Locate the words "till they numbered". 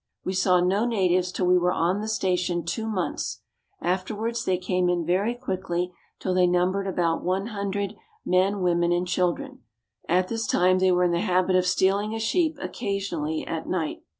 6.19-6.87